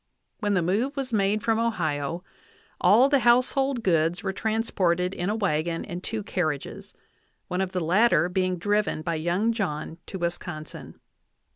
[0.39, 2.23] When the move was made from Ohio,
[2.79, 6.95] all the household goods were transported in a wagon and two carriages,
[7.49, 10.99] one of the latter being driven by young John to Wisconsin.